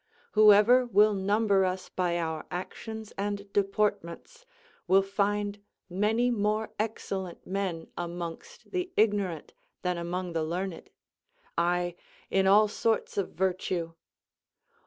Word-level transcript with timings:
Whoever 0.31 0.87
will 0.87 1.13
number 1.13 1.63
us 1.63 1.87
by 1.89 2.17
our 2.17 2.47
actions 2.49 3.13
and 3.19 3.37
deportments 3.53 4.45
will 4.87 5.03
find 5.03 5.61
many 5.91 6.31
more 6.31 6.71
excellent 6.79 7.45
men 7.45 7.87
amongst 7.95 8.71
the 8.71 8.91
ignorant 8.97 9.53
than 9.83 9.99
among 9.99 10.33
the 10.33 10.43
learned; 10.43 10.89
aye, 11.55 11.93
in 12.31 12.47
all 12.47 12.67
sorts 12.67 13.15
of 13.15 13.33
virtue. 13.33 13.93